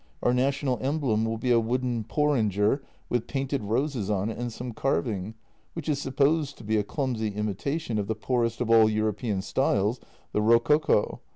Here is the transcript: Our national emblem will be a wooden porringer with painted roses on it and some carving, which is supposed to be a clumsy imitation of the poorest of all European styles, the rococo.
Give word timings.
Our 0.23 0.33
national 0.33 0.79
emblem 0.81 1.25
will 1.25 1.37
be 1.37 1.51
a 1.51 1.59
wooden 1.59 2.05
porringer 2.05 2.81
with 3.07 3.27
painted 3.27 3.61
roses 3.63 4.09
on 4.09 4.31
it 4.31 4.37
and 4.39 4.51
some 4.51 4.71
carving, 4.71 5.35
which 5.73 5.87
is 5.87 6.01
supposed 6.01 6.57
to 6.57 6.63
be 6.63 6.77
a 6.77 6.83
clumsy 6.83 7.27
imitation 7.27 7.99
of 7.99 8.07
the 8.07 8.15
poorest 8.15 8.61
of 8.61 8.71
all 8.71 8.89
European 8.89 9.43
styles, 9.43 9.99
the 10.33 10.41
rococo. 10.41 11.21